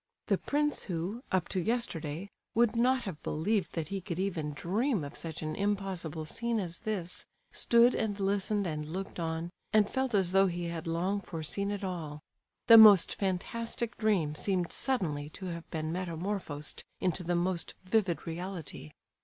The 0.29 0.39
prince 0.39 0.81
who, 0.85 1.21
up 1.31 1.47
to 1.49 1.59
yesterday, 1.61 2.31
would 2.55 2.75
not 2.75 3.03
have 3.03 3.21
believed 3.21 3.73
that 3.73 3.89
he 3.89 4.01
could 4.01 4.17
even 4.17 4.53
dream 4.55 5.03
of 5.03 5.15
such 5.15 5.43
an 5.43 5.55
impossible 5.55 6.25
scene 6.25 6.59
as 6.59 6.79
this, 6.79 7.27
stood 7.51 7.93
and 7.93 8.19
listened 8.19 8.65
and 8.65 8.87
looked 8.89 9.19
on, 9.19 9.51
and 9.71 9.87
felt 9.87 10.15
as 10.15 10.31
though 10.31 10.47
he 10.47 10.63
had 10.69 10.87
long 10.87 11.21
foreseen 11.21 11.69
it 11.69 11.83
all. 11.83 12.19
The 12.65 12.79
most 12.79 13.13
fantastic 13.13 13.95
dream 13.95 14.33
seemed 14.33 14.71
suddenly 14.71 15.29
to 15.37 15.45
have 15.53 15.69
been 15.69 15.91
metamorphosed 15.91 16.83
into 16.99 17.23
the 17.23 17.35
most 17.35 17.75
vivid 17.83 18.25
reality. 18.25 18.93